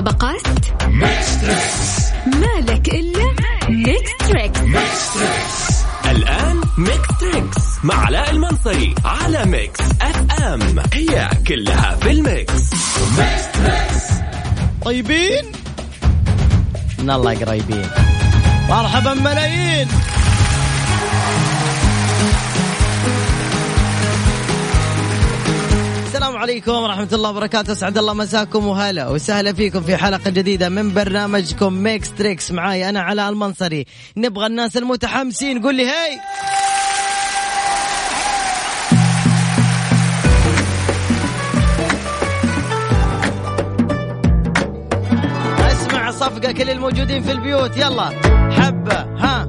[0.00, 0.42] المسابقات
[2.26, 3.34] مالك إلا
[3.68, 4.60] Mix Trix
[6.10, 10.60] الآن Mix Trix مع علاء المنصري على Mix FM
[10.92, 12.70] هي كلها في ال mix.
[14.84, 15.44] طيبين؟
[16.98, 17.90] من الله قريبين
[18.68, 19.88] مرحبا ملايين.
[26.60, 27.72] عليكم ورحمة الله وبركاته.
[27.72, 33.00] أسعد الله مساكم وهلا وسهلا فيكم في حلقة جديدة من برنامجكم Mix Trix معاي أنا
[33.00, 33.86] علاء المنصري.
[34.16, 35.62] نبغى الناس المتحمسين.
[35.62, 36.20] قول لي hi.
[45.72, 47.76] أسمع صفقة كل الموجودين في البيوت.
[47.76, 48.08] يلا.
[48.50, 49.00] حبة.
[49.18, 49.39] ها.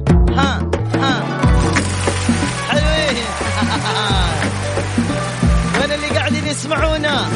[6.72, 7.28] قاعدين يسمعونا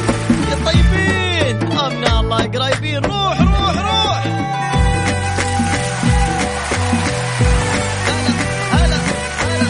[0.50, 1.78] يا طيبين.
[1.78, 3.04] من الله قريبين.
[3.04, 4.26] روح روح روح.
[8.06, 8.32] هلا
[8.72, 8.96] هلا
[9.40, 9.66] هلا.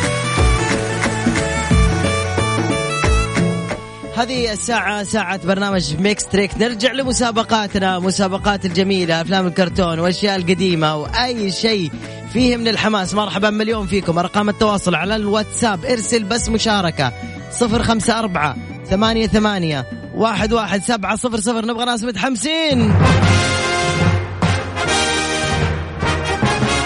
[4.22, 11.53] هذه الساعة ساعة برنامج Mix Trix نرجع لمسابقاتنا مسابقات الجميلة أفلام الكرتون وأشياء القديمة وأي
[11.53, 11.91] شيء
[12.33, 14.19] فيه من الحماس مرحبا مليون فيكم.
[14.19, 15.84] أرقام التواصل على الواتساب.
[15.84, 17.12] ارسل بس مشاركة.
[17.53, 18.56] صفر خمسة أربعة
[18.91, 22.95] ثمانية ثمانية واحد واحد سبعة صفر صفر نبغى ناس متحمسين.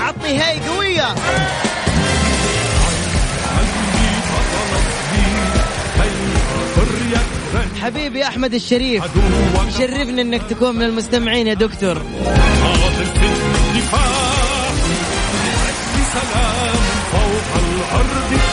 [0.00, 1.14] عطني هي قوية.
[7.82, 9.04] حبيبي أحمد الشريف
[9.68, 12.02] يشرفني إنك تكون من المستمعين يا دكتور.
[15.94, 16.76] بسلام
[17.12, 18.49] فوق الأرض.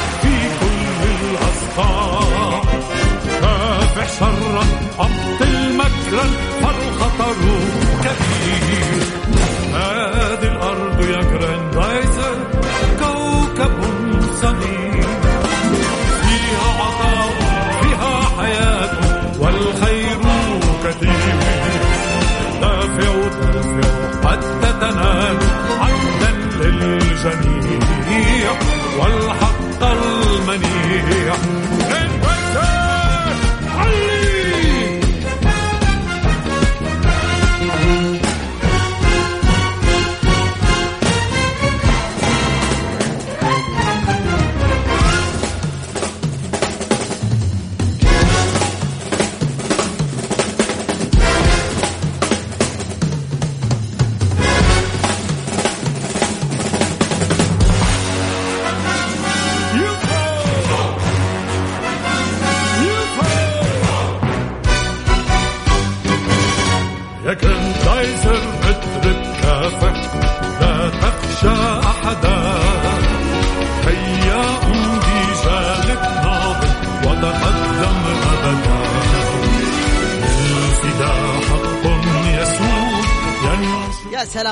[6.07, 6.23] مكرا
[6.61, 7.35] فالخطر
[8.03, 8.46] كبير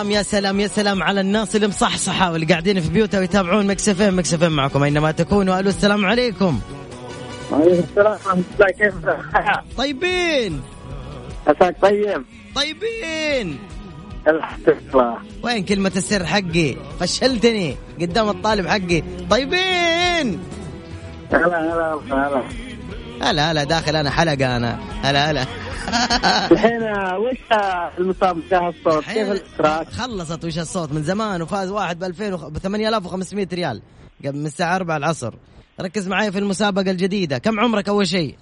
[0.06, 3.90] سلام يا سلام يا سلام على الناس اللي مصحصحة واللي قاعدين في بيوتها ويتابعون Mix
[3.90, 4.18] FM.
[4.18, 5.60] Mix FM معكم أينما تكونوا.
[5.60, 6.60] ألو السلام عليكم.
[7.52, 8.72] وعليكم السلام ورحمة الله.
[8.72, 8.94] كيف
[9.78, 10.62] طيبين.
[11.48, 12.24] عساك طيب؟
[12.56, 13.60] طيبين.
[14.28, 15.18] الحمد لله.
[15.44, 17.76] وين كلمة السر حقي؟ فشلتني.
[18.02, 19.04] قدام الطالب حقي.
[19.30, 20.40] طيبين.
[21.34, 22.44] هلا هلا هلا
[23.22, 24.80] هلا هلا داخل أنا حلقة أنا.
[25.04, 25.46] هلا هلا.
[26.52, 26.84] الحين
[27.16, 27.38] وش
[27.98, 29.04] المسابقة الصوت.
[29.04, 33.82] كيف الاشتراك؟ خلصت وش الصوت من زمان وفاز واحد ب 2000 وخ- ب 8500 ريال.
[34.26, 35.34] قبل من الساعة 4 العصر.
[35.82, 37.38] ركز معي في المسابقة الجديدة.
[37.38, 38.38] كم عمرك أول شيء؟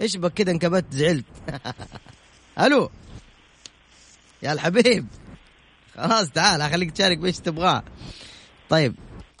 [0.00, 1.24] إيش بك كذا انكبت زعلت؟
[2.60, 2.90] ألو.
[4.42, 5.06] يا الحبيب.
[5.96, 7.82] خلاص تعال أخليك تشارك بإيش تبغاه.
[8.70, 8.94] طيب.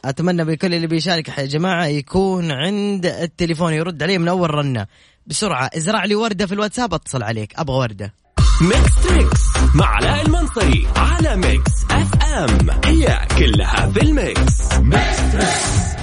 [0.08, 1.28] أتمنى بكل اللي بيشارك.
[1.38, 4.86] يا جماعة يكون عند التليفون يرد عليه من أول رنة.
[5.26, 5.70] بسرعة.
[5.76, 7.52] إزرع لي وردة في الواتساب أتصل عليك.
[7.56, 8.14] أبغى وردة.
[8.60, 9.40] Mix Trix
[9.74, 12.70] مع علاء المنصري على Mix FM.
[12.84, 14.72] هي كلها في ال mix.
[14.72, 15.95] Mix Trix.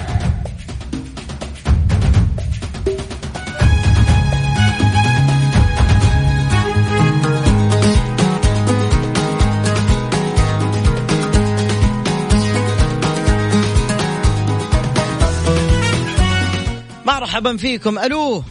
[17.34, 17.98] مرحبا فيكم.
[17.98, 18.42] ألو.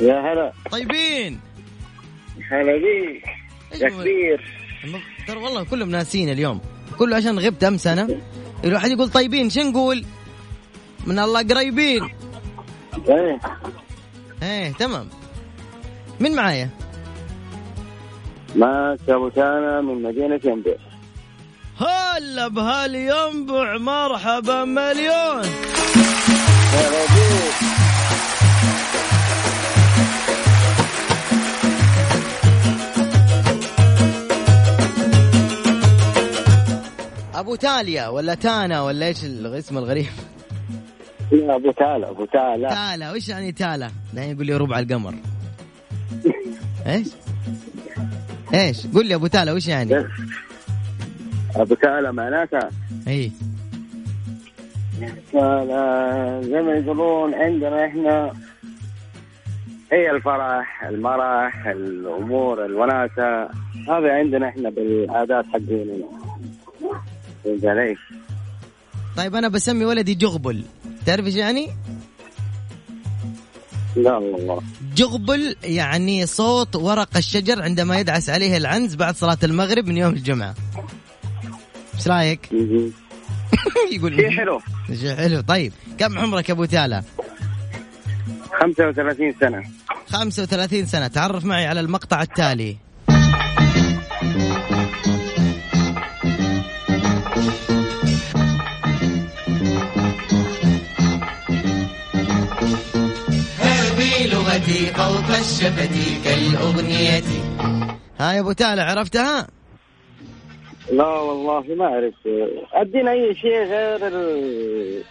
[0.00, 0.52] يا هلا.
[0.70, 1.40] طيبين.
[2.50, 3.24] هلا بيك.
[3.82, 3.88] يا.
[3.88, 4.40] كبير
[5.26, 6.60] ترى والله كلهم ناسين اليوم.
[6.98, 8.08] كله عشان غبت أمس أنا.
[8.64, 10.04] الواحد يقول طيبين شو نقول؟
[11.06, 12.02] من الله قريبين.
[13.08, 13.40] إيه.
[14.42, 15.08] إيه تمام.
[16.20, 16.68] من معايا؟
[18.56, 20.76] ماك أبو تانا من مدينة ينبع.
[21.80, 25.73] هلا بهالينبع مرحبا مليون.
[37.34, 40.06] أبو تاليا ولا تانا ولا إيش الاسم الغريب
[41.32, 45.14] لا أبو تالا أبو تالا تالا وش يعني تالا؟ دحين يقول لي ربع القمر
[46.86, 47.06] إيش؟
[48.54, 50.06] إيش؟ قول لي أبو تالا وش يعني؟
[51.56, 52.70] أبو تالا معناتها
[53.08, 53.32] اي
[55.32, 58.32] تالا زي ما يقولون عندنا إحنا
[59.92, 63.48] هي الفرح المرح الأمور الوناسة
[63.88, 66.04] هذا عندنا إحنا بالعادات حقنا
[67.44, 67.96] فهمت علي؟
[69.16, 70.64] طيب أنا بسمي ولدي جغبل
[71.06, 71.68] تعرف إيش يعني؟
[73.96, 74.62] لا والله
[74.96, 80.54] جغبل يعني صوت ورق الشجر عندما يدعس عليه العنز بعد صلاة المغرب من يوم الجمعة.
[81.94, 82.48] إيش رأيك؟
[83.92, 84.60] يقول شيء حلو.
[85.00, 85.40] شيء حلو.
[85.40, 87.02] طيب كم عمرك يا أبو تالا؟
[88.60, 89.62] 35 سنة.
[90.08, 91.06] 35 سنة.
[91.06, 92.76] تعرف معي على المقطع التالي.
[103.58, 107.22] هذه لغتي فوق الشفتي كالأغنية.
[108.20, 109.46] ها يا أبو تالا عرفتها؟
[110.92, 112.14] لا والله ما أعرف
[112.72, 115.04] أدينا أي شيء غير.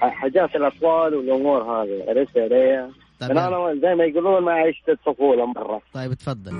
[0.00, 5.80] حاجات الأطفال والأمور هذه عرفت علي؟ طيب أنا زي ما يقولون ما عشت الطفولة مرة
[5.94, 6.52] طيب تفضل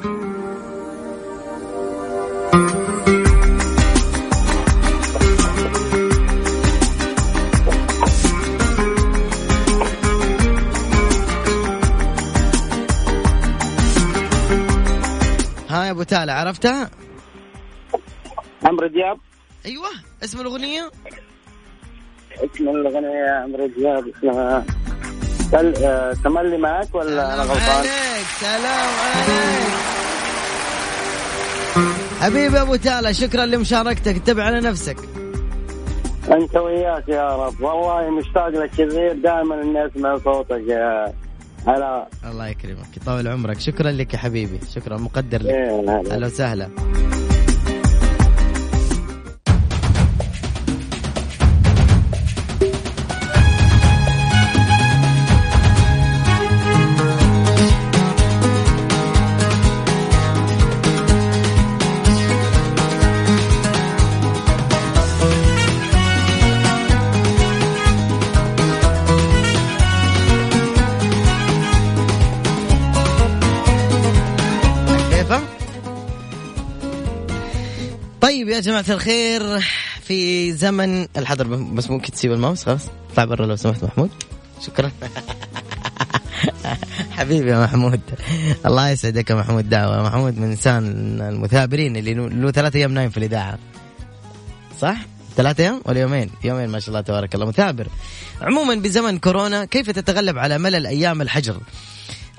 [15.69, 16.91] ها يا أبو تالا عرفتها؟
[18.67, 19.19] عمرو دياب.
[19.67, 19.89] أيوه
[20.25, 20.91] اسم الأغنية؟
[22.35, 24.65] اسم الأغنية عمرو دياب اسمها
[25.53, 25.85] تل...
[25.85, 29.67] آه، تملي معك ولا أنا سلام غلطان؟ عليك سلام عليك.
[32.21, 34.97] حبيبي أبو تالا شكرا لمشاركتك انتبه على نفسك.
[36.33, 37.61] أنت وياك يا رب.
[37.61, 41.13] والله مشتاق لك كثير دائما إني أسمع صوتك يا
[41.67, 42.09] هلا.
[42.25, 43.61] الله يكرمك يطول عمرك.
[43.61, 44.97] شكرا لك يا حبيبي شكرا.
[44.97, 45.51] مقدر لك.
[45.51, 46.15] إيه، هلا.
[46.15, 46.71] أهلا وسهلا.
[78.21, 79.61] طيب يا جماعة الخير
[80.03, 84.11] في زمن الحظر بس ممكن تسيب الماوس خلاص اطلع برا لو سمحت محمود
[84.67, 84.91] شكرا
[87.17, 88.01] حبيبي يا محمود
[88.67, 90.85] الله يسعدك يا محمود دعوة محمود من انسان
[91.21, 93.59] المثابرين اللي له ثلاثة أيام نايم في الإذاعة
[94.81, 94.97] صح؟
[95.37, 97.87] ثلاثة أيام ولا يومين؟ يومين ما شاء الله تبارك الله مثابر.
[98.43, 101.61] عموما بزمن كورونا كيف تتغلب على ملل أيام الحجر؟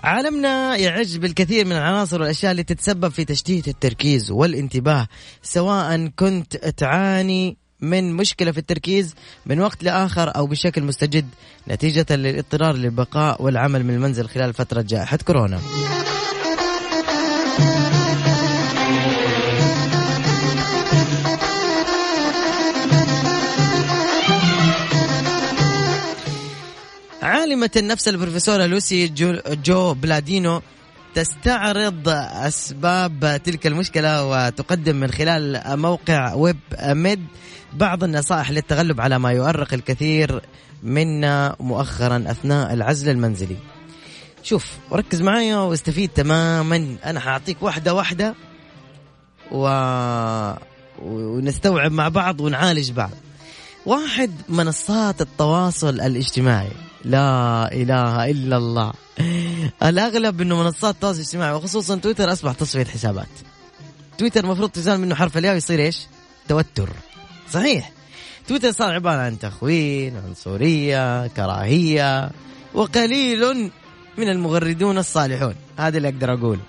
[0.03, 5.07] عالمنا يعج بالكثير من العناصر والأشياء اللي تتسبب في تشتيت التركيز والانتباه
[5.43, 11.25] سواء كنت تعاني من مشكلة في التركيز من وقت لآخر أو بشكل مستجد
[11.67, 15.59] نتيجة للاضطرار للبقاء والعمل من المنزل خلال فترة جائحة كورونا.
[27.47, 30.61] عالمة النفس البروفيسورة لوسي جو, جو بلادينو
[31.15, 32.09] تستعرض
[32.47, 37.25] أسباب تلك المشكلة وتقدم من خلال موقع ويب ميد
[37.73, 40.41] بعض النصائح للتغلب على ما يؤرق الكثير
[40.83, 43.57] منا مؤخرا أثناء العزل المنزلي.
[44.43, 46.95] شوف ركز معايا واستفيد تماما.
[47.05, 48.35] أنا حأعطيك واحدة واحدة
[49.51, 49.67] و...
[51.01, 53.11] ونستوعب مع بعض ونعالج بعض.
[53.85, 56.86] واحد منصات التواصل الاجتماعي.
[57.05, 58.93] لا إله إلا الله.
[59.83, 63.27] الأغلب إنه منصات التواصل الاجتماعي وخصوصا تويتر أصبح تصفية حسابات.
[64.17, 66.07] تويتر المفروض تزال منه حرف الياء ويصير إيش؟
[66.47, 66.89] توتر.
[67.51, 67.91] صحيح.
[68.47, 72.29] تويتر صار عبارة عن تخوين عنصريه كراهية
[72.73, 73.71] وقليل
[74.17, 75.55] من المغردون الصالحون.
[75.77, 76.61] هذا اللي أقدر أقوله.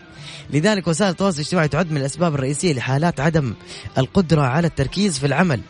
[0.51, 3.55] لذلك وسائل التواصل الاجتماعي تعد من الأسباب الرئيسية لحالات عدم
[3.99, 5.61] القدرة على التركيز في العمل.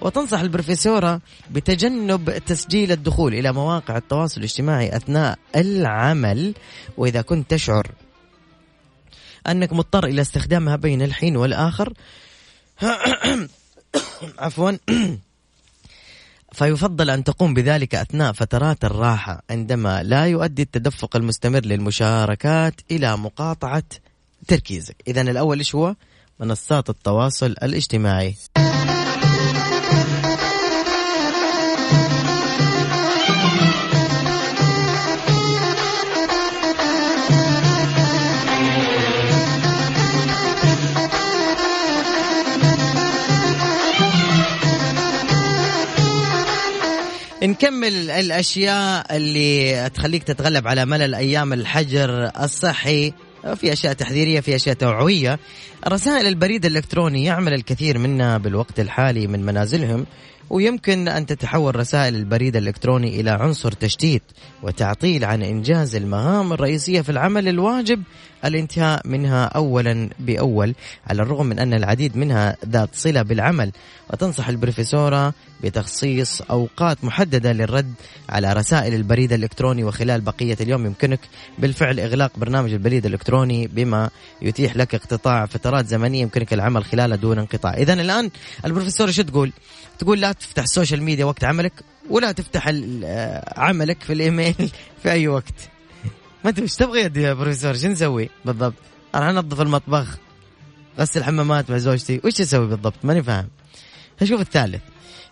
[0.00, 1.20] وتنصح البروفيسورة
[1.50, 6.54] بتجنب تسجيل الدخول إلى مواقع التواصل الاجتماعي أثناء العمل
[6.96, 7.90] وإذا كنت تشعر
[9.46, 11.92] أنك مضطر إلى استخدامها بين الحين والآخر.
[14.38, 14.72] عفوا.
[16.52, 23.82] فيفضل أن تقوم بذلك أثناء فترات الراحة عندما لا يؤدي التدفق المستمر للمشاركات إلى مقاطعة
[24.46, 24.96] تركيزك.
[25.08, 25.94] إذا الأول إيش هو؟
[26.40, 28.34] منصات التواصل الاجتماعي.
[47.42, 53.12] نكمل الأشياء اللي تخليك تتغلب على ملل أيام الحجر الصحي.
[53.54, 55.38] في أشياء تحذيرية في أشياء توعوية.
[55.88, 60.06] رسائل البريد الإلكتروني يعمل الكثير منا بالوقت الحالي من منازلهم.
[60.50, 64.22] ويمكن أن تتحول رسائل البريد الإلكتروني إلى عنصر تشتيت
[64.62, 68.02] وتعطيل عن إنجاز المهام الرئيسية في العمل الواجب.
[68.44, 70.74] الانتهاء منها اولا بأول
[71.06, 73.72] على الرغم من أن العديد منها ذات صلة بالعمل.
[74.12, 77.92] وتنصح البروفيسورة بتخصيص أوقات محددة للرد
[78.28, 79.84] على رسائل البريد الإلكتروني.
[79.84, 81.20] وخلال بقية اليوم يمكنك
[81.58, 84.10] بالفعل إغلاق برنامج البريد الإلكتروني بما
[84.42, 87.74] يتيح لك اقتطاع فترات زمنية يمكنك العمل خلالها دون انقطاع.
[87.74, 88.30] اذا الآن
[88.64, 89.52] البروفيسوره شو تقول؟
[89.98, 91.72] تقول لا تفتح ال social media وقت عملك
[92.10, 92.68] ولا تفتح
[93.56, 94.54] عملك في الإيميل
[95.02, 95.70] في أي وقت.
[96.44, 98.74] ما انت إيش تبغى يا بروفيسور شو نسوي بالضبط؟
[99.14, 100.18] أنا أنظف المطبخ
[100.98, 102.20] غسل الحمامات مع زوجتي.
[102.24, 103.48] وش أسوي بالضبط؟ ماني فاهم.
[104.24, 104.82] شوف الثالث.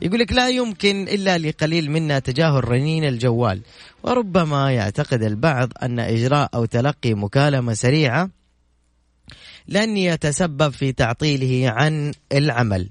[0.03, 3.63] يقول لك لا يمكن إلا لقليل منا تجاهل رنين الجوال.
[4.03, 8.31] وربما يعتقد البعض أن إجراء أو تلقي مكالمة سريعة
[9.69, 12.89] لن يتسبب في تعطيله عن العمل.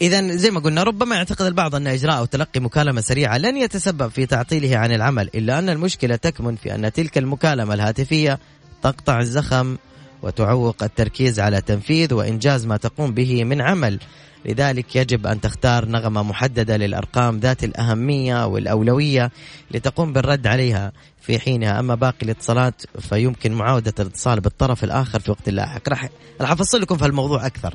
[0.00, 4.08] إذا زي ما قلنا ربما يعتقد البعض أن إجراء أو تلقي مكالمة سريعة لن يتسبب
[4.08, 8.38] في تعطيله عن العمل إلا أن المشكلة تكمن في أن تلك المكالمة الهاتفية
[8.82, 9.76] تقطع الزخم
[10.22, 13.98] وتعوق التركيز على تنفيذ وإنجاز ما تقوم به من عمل.
[14.44, 19.30] لذلك يجب أن تختار نغمة محددة للأرقام ذات الأهمية والأولوية
[19.70, 21.80] لتقوم بالرد عليها في حينها.
[21.80, 25.88] أما باقي الاتصالات فيمكن معاودة الاتصال بالطرف الآخر في وقت لاحق.
[25.88, 26.10] راح
[26.40, 27.74] أفصل لكم في الموضوع أكثر.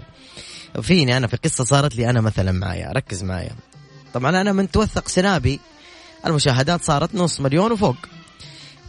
[0.82, 2.92] فيني أنا في قصه صارت لي أنا مثلا معايا.
[2.92, 3.56] ركز معايا.
[4.14, 5.60] طبعا أنا من توثق سنابي.
[6.26, 7.96] المشاهدات صارت نص مليون وفوق.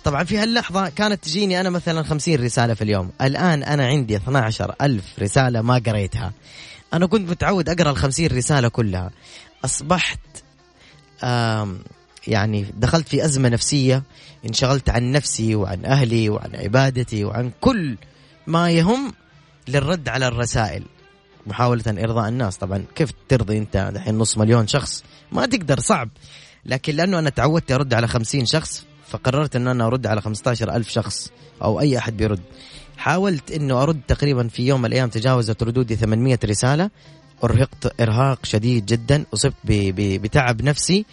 [0.05, 3.11] طبعا في هاللحظة كانت تجيني أنا مثلا خمسين رسالة في اليوم.
[3.21, 6.33] الآن أنا عندي 12 ألف رسالة ما قريتها.
[6.95, 9.11] أنا كنت متعود أقرأ الخمسين رسالة كلها.
[9.65, 10.21] أصبحت
[12.27, 14.03] يعني دخلت في أزمة نفسية.
[14.47, 17.97] انشغلت عن نفسي وعن أهلي وعن عبادتي وعن كل
[18.47, 19.15] ما يهم
[19.69, 20.85] للرد على الرسائل.
[21.47, 22.57] محاولة إرضاء الناس.
[22.57, 26.09] طبعا كيف ترضي أنت الحين نص مليون شخص؟ ما تقدر صعب.
[26.67, 30.89] لكن لأنه أنا تعودت أرد على خمسين شخص فقررت أن أنا أرد على خمسة ألف
[30.89, 31.31] شخص
[31.63, 32.41] أو أي أحد بيرد.
[32.97, 36.91] حاولت أنه أرد تقريبا في يوم من الأيام تجاوزت ردودي 800 رسالة.
[37.45, 39.55] أرهقت إرهاق شديد جدا أصبت
[39.97, 41.07] بتعب نفسي.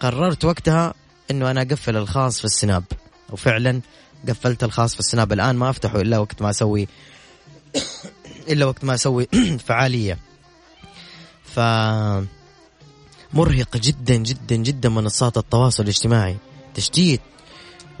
[0.00, 0.94] قررت وقتها
[1.30, 2.84] أنه أنا أقفل الخاص في السناب.
[3.30, 3.80] وفعلا
[4.28, 5.32] قفلت الخاص في السناب.
[5.32, 6.88] الآن ما أفتحه إلا وقت ما أسوي
[8.48, 9.28] إلا وقت ما أسوي
[9.66, 10.18] فعالية.
[11.44, 11.60] ف
[13.32, 16.36] مرهق جدا جدا جدا منصات التواصل الاجتماعي.
[16.74, 17.20] تشتيت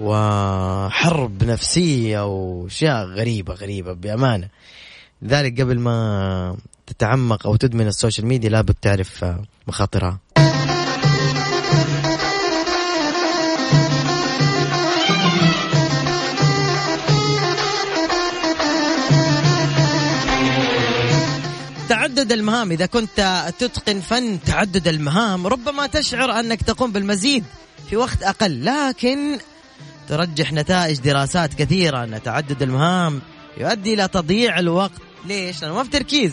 [0.00, 4.48] وحرب نفسية وأشياء غريبة غريبة بأمانة.
[5.22, 9.24] لذلك قبل ما تتعمق أو تدمن ال social media لابد تعرف
[9.68, 10.25] مخاطرها.
[22.26, 22.72] تعدد المهام.
[22.72, 25.46] إذا كنت تتقن فن تعدد المهام.
[25.46, 27.44] ربما تشعر أنك تقوم بالمزيد
[27.90, 28.64] في وقت أقل.
[28.64, 29.38] لكن
[30.08, 33.20] ترجح نتائج دراسات كثيرة أن تعدد المهام
[33.58, 35.00] يؤدي إلى تضييع الوقت.
[35.26, 36.32] ليش؟ لأنه ما في تركيز.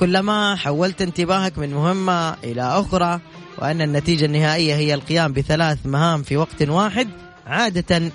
[0.00, 3.20] كلما حولت انتباهك من مهمة إلى أخرى
[3.58, 7.08] وأن النتيجة النهائية هي القيام بثلاث مهام في وقت واحد
[7.46, 8.10] عادة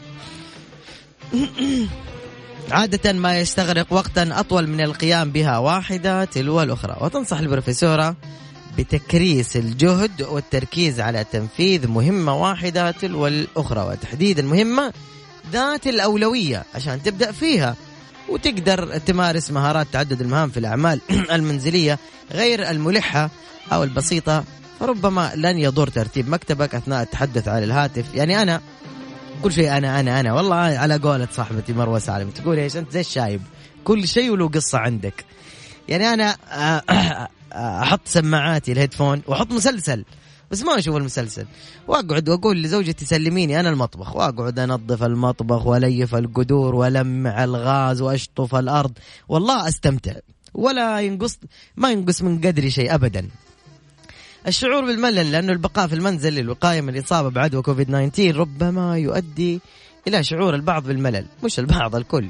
[2.72, 6.98] عادة ما يستغرق وقتا أطول من القيام بها واحدة تلو الأخرى.
[7.02, 8.16] وتنصح البروفيسورة
[8.78, 13.82] بتكريس الجهد والتركيز على تنفيذ مهمة واحدة تلو الأخرى.
[13.82, 14.94] وتحديد المهمة
[15.52, 17.76] ذات الأولوية عشان تبدأ فيها.
[18.30, 21.02] وتقدر تمارس مهارات تعدد المهام في الأعمال
[21.36, 22.00] المنزلية
[22.32, 23.30] غير الملحة
[23.74, 24.44] أو البسيطة
[24.80, 28.06] فربما لن يضر ترتيب مكتبك أثناء التحدث على الهاتف.
[28.16, 28.62] يعني أنا
[29.44, 30.34] كل شيء أنا أنا أنا.
[30.34, 33.42] والله على قولة صاحبتي مروة سالم تقول إيش؟ أنت زي الشايب.
[33.84, 35.26] كل شيء وله قصة عندك.
[35.88, 36.36] يعني أنا
[37.54, 40.06] أحط سماعاتي الهيدفون وأحط مسلسل.
[40.52, 41.46] بس ما أشوف المسلسل.
[41.88, 44.16] وأقعد وأقول لزوجتي سلميني أنا المطبخ.
[44.16, 48.92] وأقعد أنظف المطبخ وأليف القدور وألمع الغاز وأشطف الأرض.
[49.28, 50.14] والله أستمتع.
[50.54, 51.38] ولا ينقص
[51.76, 53.28] ما ينقص من قدري شيء ابدا.
[54.48, 59.60] الشعور بالملل لأنه البقاء في المنزل للوقايه من الإصابة بعدوى كوفيد 19 ربما يؤدي
[60.08, 62.28] إلى شعور البعض بالملل مش البعض الكل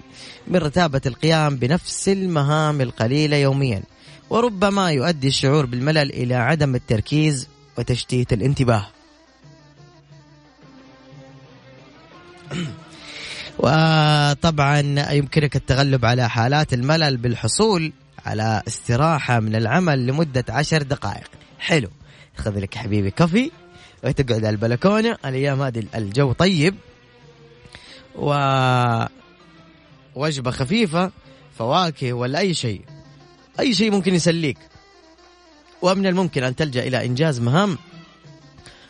[0.48, 3.84] من رتابه القيام بنفس المهام القليلة يوميا
[4.30, 8.88] وربما يؤدي الشعور بالملل إلى عدم التركيز وتشتيت الانتباه.
[13.60, 14.80] وطبعا
[15.12, 17.94] يمكنك التغلب على حالات الملل بالحصول
[18.26, 21.30] على استراحة من العمل لمدة عشر دقائق.
[21.60, 21.90] حلو.
[22.38, 23.52] خذ لك حبيبي كافي
[24.04, 26.76] وتقعد على البلكونة الأيام هذه الجو طيب
[28.16, 28.34] و
[30.16, 31.12] وجبة خفيفة
[31.58, 32.82] فواكه ولا أي شيء
[33.60, 34.58] أي شيء ممكن يسليك.
[35.82, 37.78] ومن الممكن أن تلجأ إلى إنجاز مهام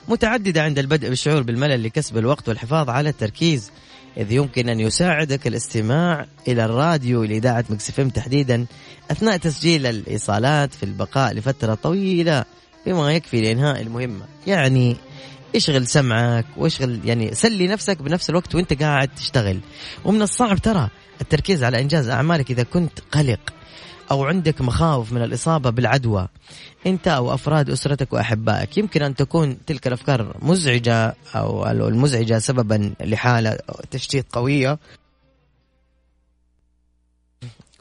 [0.08, 3.72] متعددة عند البدء بالشعور بالملل لكسب الوقت والحفاظ على التركيز
[4.18, 8.66] إذ يمكن أن يساعدك الاستماع إلى الراديو لإذاعة مكسفم تحديدا
[9.12, 12.46] أثناء تسجيل الإيصالات في البقاء لفترة طويلة.
[12.86, 14.26] بما يكفي لإنهاء المهمة.
[14.48, 14.98] يعني
[15.56, 19.60] اشغل سمعك واشغل يعني سلي نفسك بنفس الوقت وانت قاعد تشتغل.
[20.06, 20.90] ومن الصعب ترى
[21.22, 23.54] التركيز على إنجاز أعمالك إذا كنت قلق
[24.12, 26.28] أو عندك مخاوف من الإصابة بالعدوى.
[26.86, 28.78] أنت أو أفراد أسرتك وأحبائك.
[28.78, 33.58] يمكن أن تكون تلك الأفكار مزعجة أو المزعجة سببا لحالة
[33.92, 34.80] تشتيت قوية.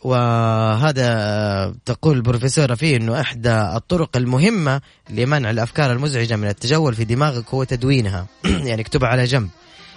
[0.05, 4.81] وهذا تقول البروفيسورة فيه أنه إحدى الطرق المهمة
[5.11, 8.27] لمنع الأفكار المزعجة من التجول في دماغك هو تدوينها.
[8.69, 9.49] يعني اكتبها على جنب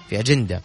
[0.10, 0.62] في أجندة.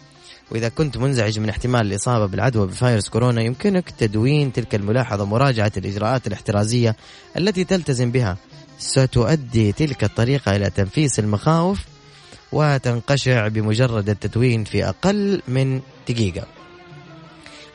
[0.51, 6.27] وإذا كنت منزعج من احتمال الإصابة بالعدوى بفيروس كورونا يمكنك تدوين تلك الملاحظة ومراجعة الإجراءات
[6.27, 6.95] الاحترازية
[7.37, 8.37] التي تلتزم بها.
[8.79, 11.79] ستؤدي تلك الطريقة إلى تنفيس المخاوف
[12.51, 16.62] وتنقشع بمجرد التدوين في أقل من دقيقة.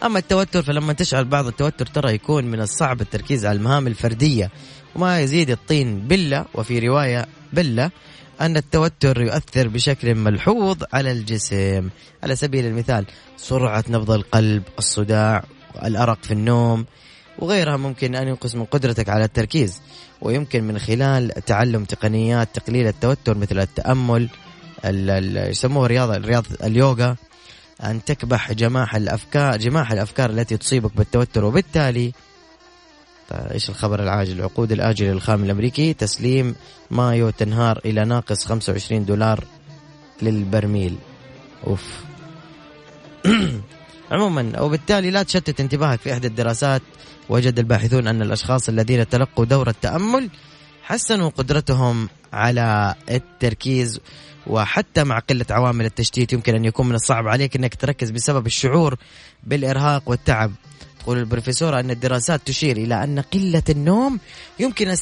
[0.04, 4.50] أما التوتر فلما تشعر بعض التوتر ترى يكون من الصعب التركيز على المهام الفردية.
[4.94, 7.90] وما يزيد الطين بلة وفي رواية بلة
[8.40, 11.88] أن التوتر يؤثر بشكل ملحوظ على الجسم.
[12.22, 13.06] على سبيل المثال
[13.36, 15.44] سرعة نبض القلب الصداع
[15.84, 16.86] الأرق في النوم
[17.38, 19.80] وغيرها ممكن أن ينقص من قدرتك على التركيز.
[20.20, 24.28] ويمكن من خلال تعلم تقنيات تقليل التوتر مثل التأمل
[24.84, 27.16] يسموه رياضة رياضة اليوغا.
[27.84, 32.12] أن تكبح جماح الأفكار جماح الأفكار التي تصيبك بالتوتر وبالتالي
[33.30, 36.54] طيب إيش الخبر العاجل؟ العقود الآجلة للخام الأمريكي تسليم
[36.90, 39.44] مايو تنهار إلى ناقص 25 دولار
[40.22, 40.96] للبرميل.
[41.66, 42.02] أوف.
[44.12, 46.82] عموما وبالتالي لا تشتت انتباهك في إحدى الدراسات.
[47.28, 50.30] وجد الباحثون أن الأشخاص الذين تلقوا دورة تأمل
[50.82, 54.00] حسنوا قدرتهم على التركيز.
[54.48, 58.96] وحتى مع قلة عوامل التشتيت يمكن أن يكون من الصعب عليك أنك تركز بسبب الشعور
[59.44, 60.52] بالإرهاق والتعب.
[61.00, 64.18] تقول البروفيسورة أن الدراسات تشير إلى أن قلة النوم
[64.58, 64.94] يمكن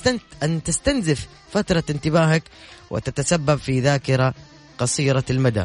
[0.42, 2.42] أن تستنزف فترة انتباهك
[2.90, 4.34] وتتسبب في ذاكرة
[4.78, 5.64] قصيرة المدى.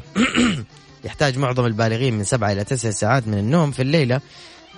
[1.06, 4.22] يحتاج معظم البالغين من سبعة إلى تسع ساعات من النوم في الليلة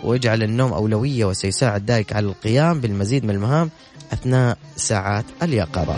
[0.04, 3.70] واجعل النوم أولوية وسيساعد ذلك على القيام بالمزيد من المهام
[4.14, 5.98] أثناء ساعات اليقظة.